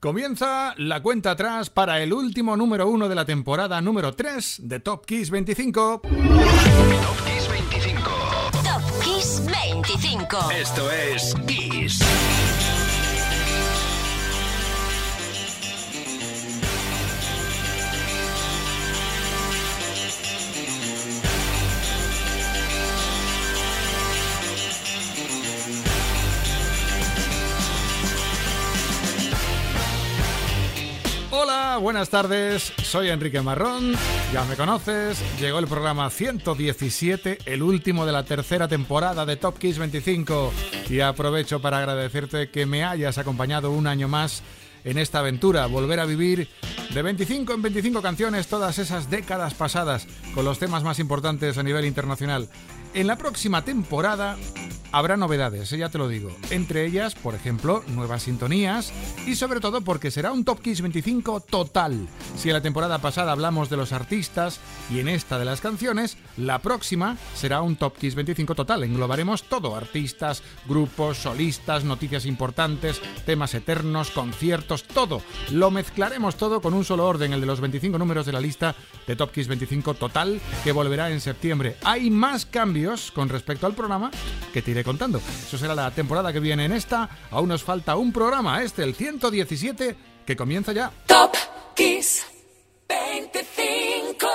[0.00, 4.80] Comienza la cuenta atrás para el último número uno de la temporada número 3 de
[4.80, 6.00] Top Kiss 25.
[6.00, 6.10] Top
[7.26, 8.10] Kiss 25.
[8.50, 10.50] Top Kiss 25.
[10.52, 12.00] Esto es Kiss.
[31.80, 33.94] Buenas tardes, soy Enrique Marrón,
[34.32, 39.58] ya me conoces, llegó el programa 117, el último de la tercera temporada de Top
[39.58, 40.52] Kiss 25
[40.90, 44.42] y aprovecho para agradecerte que me hayas acompañado un año más
[44.84, 46.48] en esta aventura, volver a vivir
[46.92, 51.62] de 25 en 25 canciones todas esas décadas pasadas con los temas más importantes a
[51.62, 52.48] nivel internacional.
[52.92, 54.36] En la próxima temporada
[54.92, 56.30] habrá novedades, eh, ya te lo digo.
[56.50, 58.92] Entre ellas, por ejemplo, nuevas sintonías
[59.26, 62.08] y sobre todo porque será un Top Kiss 25 total.
[62.36, 64.60] Si en la temporada pasada hablamos de los artistas
[64.90, 68.84] y en esta de las canciones, la próxima será un Top Kiss 25 total.
[68.84, 75.22] Englobaremos todo, artistas, grupos, solistas, noticias importantes, temas eternos, conciertos, todo.
[75.50, 78.74] Lo mezclaremos todo con un solo orden, el de los 25 números de la lista
[79.06, 81.76] de Top Kiss 25 total que volverá en septiembre.
[81.84, 84.10] Hay más cambios con respecto al programa
[84.52, 85.18] que te iré contando.
[85.18, 87.08] Eso será la temporada que viene en esta.
[87.30, 90.90] Aún nos falta un programa, este, el 117, que comienza ya.
[91.06, 91.34] Top
[91.74, 92.26] Kiss
[92.88, 94.26] 25.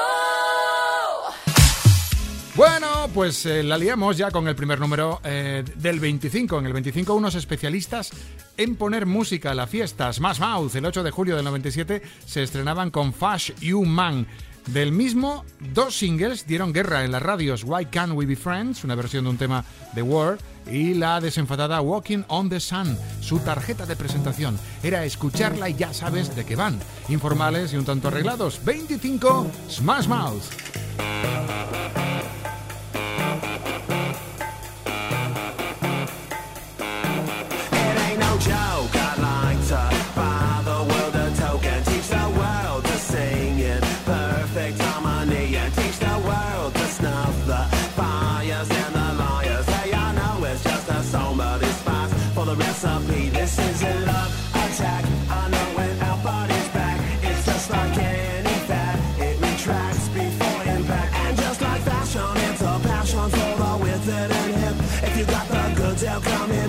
[2.55, 6.59] Bueno, pues eh, la liamos ya con el primer número eh, del 25.
[6.59, 8.11] En el 25 unos especialistas
[8.55, 10.11] en poner música a la fiesta.
[10.13, 14.25] Smash Mouth, el 8 de julio del 97, se estrenaban con Fash You Man.
[14.67, 18.95] Del mismo, dos singles dieron guerra en las radios Why Can't We Be Friends, una
[18.95, 20.37] versión de un tema de War,
[20.71, 22.97] y la desenfadada Walking on the Sun.
[23.19, 26.79] Su tarjeta de presentación era escucharla y ya sabes de qué van.
[27.09, 28.63] Informales y un tanto arreglados.
[28.63, 31.34] 25 Smash Mouth.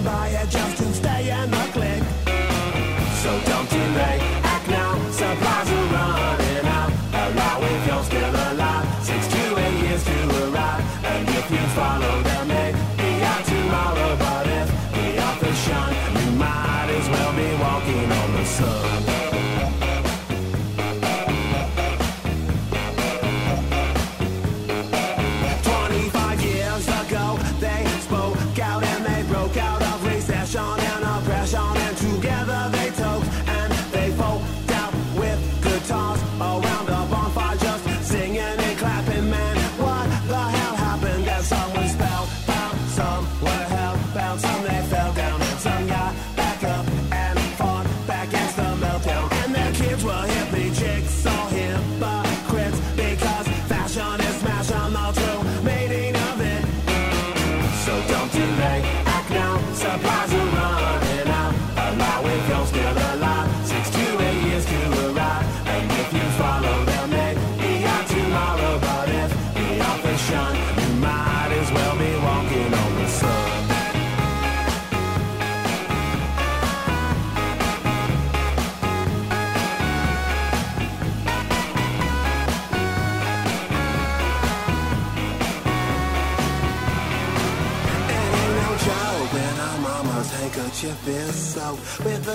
[0.06, 0.55] Come in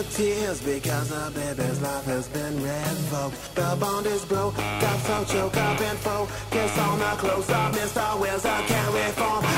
[0.03, 3.55] tears because the baby's life has been revoked.
[3.55, 7.73] The bond is broke, got so choke up and focus on the close up.
[7.73, 8.19] Mr.
[8.19, 9.50] Wizard can't reform.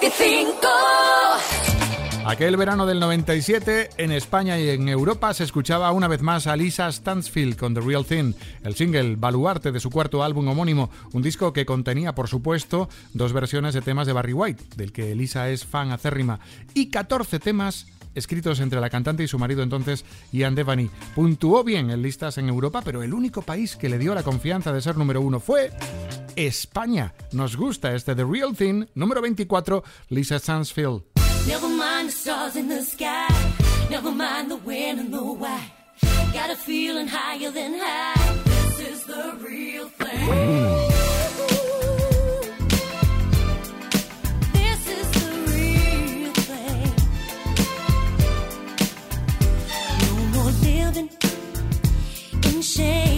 [0.00, 0.68] 25.
[2.24, 6.56] Aquel verano del 97, en España y en Europa se escuchaba una vez más a
[6.56, 11.22] Lisa Stansfield con The Real Thing, el single baluarte de su cuarto álbum homónimo, un
[11.22, 15.48] disco que contenía, por supuesto, dos versiones de temas de Barry White, del que Lisa
[15.48, 16.38] es fan acérrima,
[16.74, 17.86] y 14 temas
[18.18, 20.90] escritos entre la cantante y su marido entonces, Ian Devani.
[21.14, 24.72] Puntuó bien en listas en Europa, pero el único país que le dio la confianza
[24.72, 25.70] de ser número uno fue
[26.36, 27.14] España.
[27.32, 31.02] Nos gusta este The Real Thing, número 24, Lisa Sansfield.
[31.46, 33.28] Never mind the stars in the sky,
[33.88, 35.72] never mind the when and the why.
[36.32, 38.14] Got a feeling higher than high.
[38.44, 40.28] This is the real thing.
[40.28, 40.97] Mm.
[52.78, 53.17] change.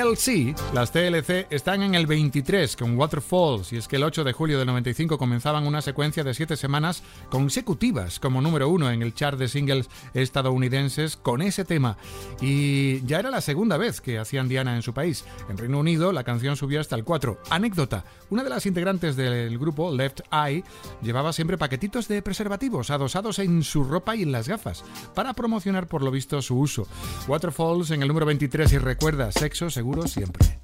[0.00, 4.32] TLC, las TLC están en el 23 con Waterfalls y es que el 8 de
[4.32, 9.12] julio del 95 comenzaban una secuencia de 7 semanas consecutivas como número uno en el
[9.12, 11.98] chart de singles estadounidenses con ese tema
[12.40, 15.26] y ya era la segunda vez que hacían Diana en su país.
[15.50, 17.38] En Reino Unido la canción subió hasta el 4.
[17.50, 20.64] Anécdota, una de las integrantes del grupo, Left Eye,
[21.02, 24.82] llevaba siempre paquetitos de preservativos adosados en su ropa y en las gafas
[25.14, 26.86] para promocionar por lo visto su uso.
[27.28, 30.60] Waterfalls en el número 23 y recuerda, sexo seguro siempre.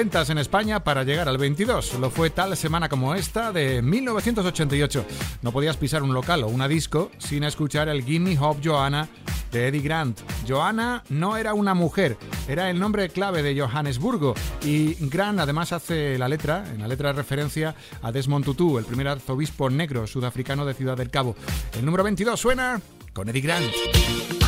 [0.00, 1.98] ventas en España para llegar al 22.
[1.98, 5.04] Lo fue tal semana como esta de 1988.
[5.42, 9.10] No podías pisar un local o una disco sin escuchar el Gimme Hop Joanna
[9.52, 10.18] de Eddie Grant.
[10.48, 12.16] Joanna no era una mujer,
[12.48, 14.32] era el nombre clave de Johannesburgo
[14.64, 18.86] y Grant además hace la letra, en la letra de referencia a Desmond Tutu, el
[18.86, 21.36] primer arzobispo negro sudafricano de Ciudad del Cabo.
[21.78, 22.80] El número 22 suena
[23.12, 24.39] con Eddie Grant.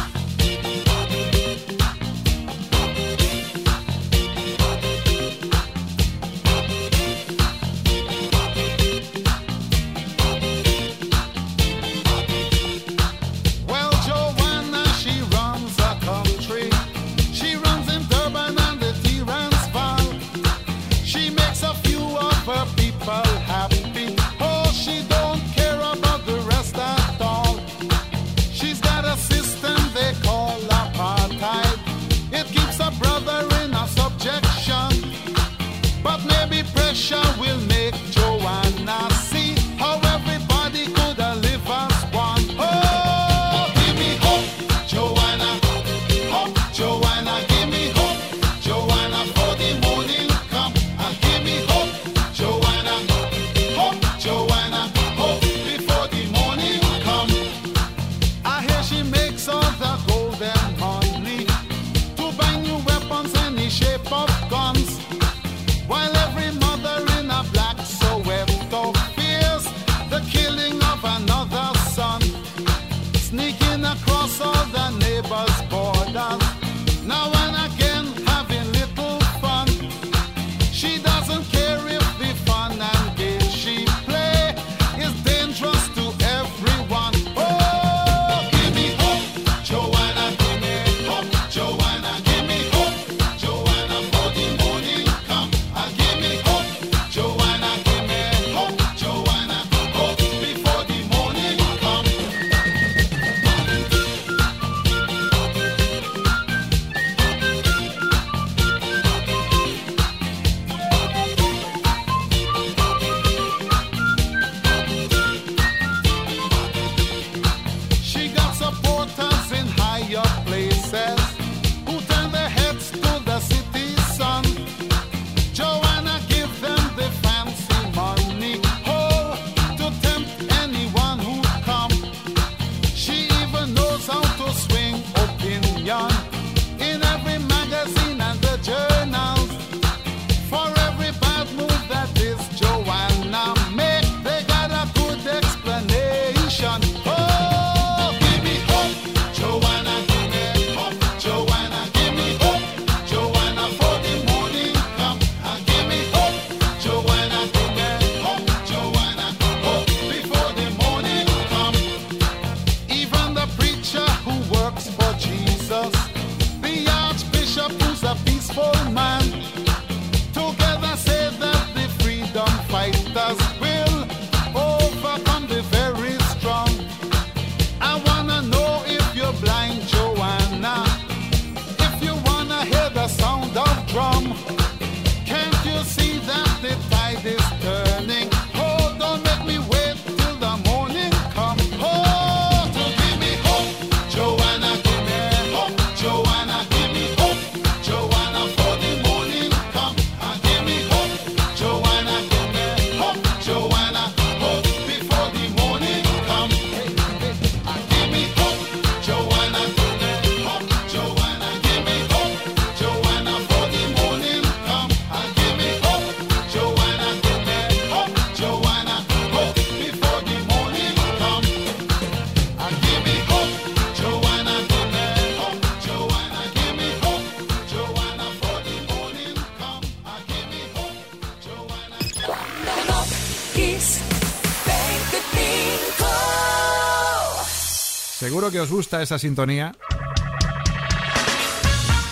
[238.52, 239.74] que os gusta esa sintonía.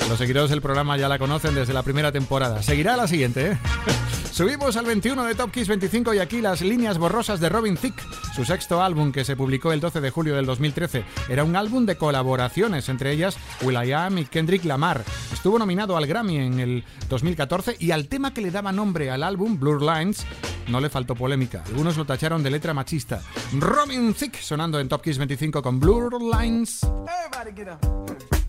[0.08, 2.62] Los seguidores del programa ya la conocen desde la primera temporada.
[2.62, 3.58] Seguirá la siguiente, ¿eh?
[4.32, 8.02] Subimos al 21 de Top Kiss 25 y aquí las líneas borrosas de Robin Thicke,
[8.34, 11.04] su sexto álbum que se publicó el 12 de julio del 2013.
[11.28, 15.04] Era un álbum de colaboraciones, entre ellas Will.i.am y Kendrick Lamar.
[15.32, 19.24] Estuvo nominado al Grammy en el 2014 y al tema que le daba nombre al
[19.24, 20.24] álbum, Blur Lines,
[20.70, 21.62] no le faltó polémica.
[21.66, 23.20] Algunos lo tacharon de letra machista.
[23.58, 26.80] Robin Thicke sonando en Top Kiss 25 con Blur Lines.
[26.82, 28.39] Everybody get up.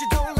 [0.00, 0.37] you don't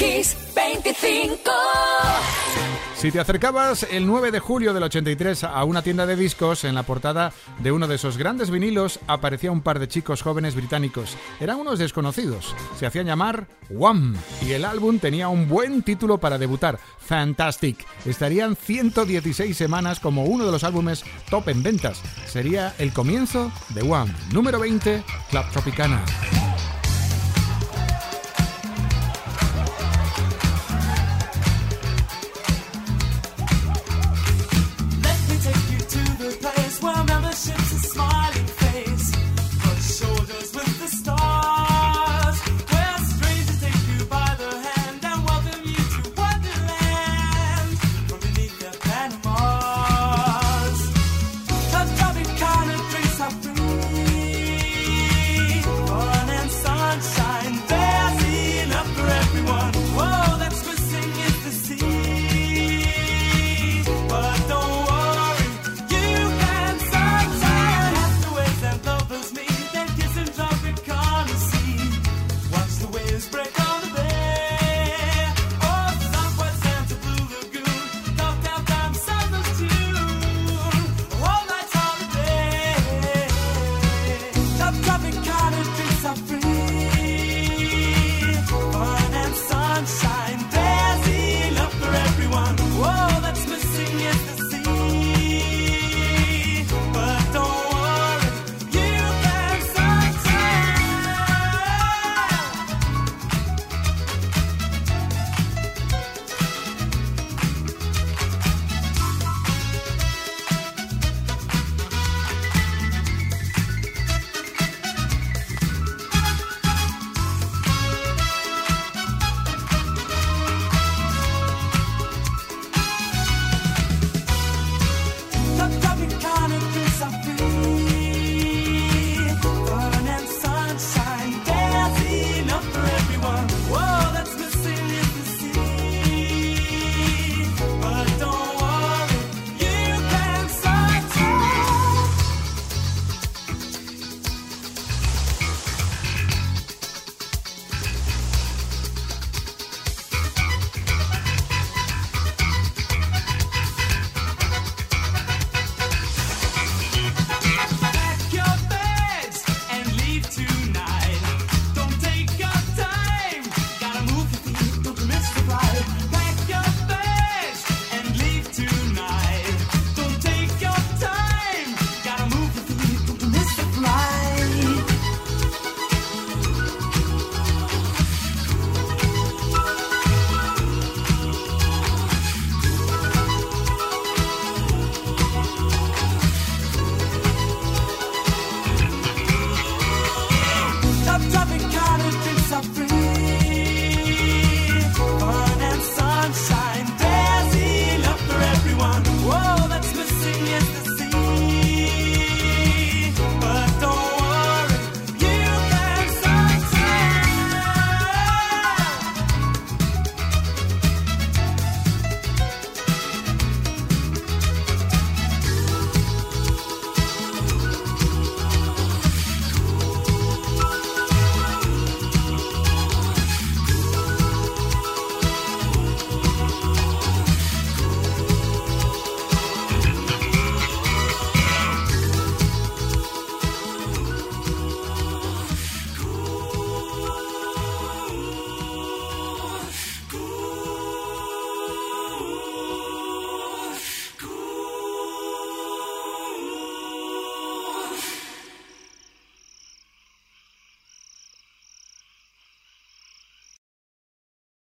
[0.00, 1.50] Kiss 25.
[2.96, 6.74] Si te acercabas el 9 de julio del 83 a una tienda de discos, en
[6.74, 11.18] la portada de uno de esos grandes vinilos aparecía un par de chicos jóvenes británicos.
[11.38, 12.56] Eran unos desconocidos.
[12.78, 17.86] Se hacían llamar Wham y el álbum tenía un buen título para debutar, Fantastic.
[18.06, 22.00] Estarían 116 semanas como uno de los álbumes top en ventas.
[22.26, 26.02] Sería el comienzo de Wham, número 20, Club Tropicana.